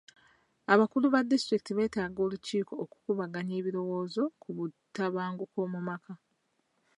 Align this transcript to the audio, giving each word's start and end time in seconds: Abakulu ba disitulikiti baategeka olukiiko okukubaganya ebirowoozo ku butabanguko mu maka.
Abakulu 0.73 1.05
ba 1.13 1.19
disitulikiti 1.29 1.71
baategeka 1.77 2.21
olukiiko 2.25 2.73
okukubaganya 2.83 3.53
ebirowoozo 3.59 4.23
ku 4.41 4.49
butabanguko 4.57 5.59
mu 5.73 5.79
maka. 5.87 6.13